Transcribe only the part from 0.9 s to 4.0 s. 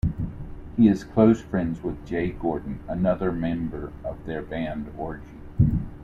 close friends with Jay Gordon, another member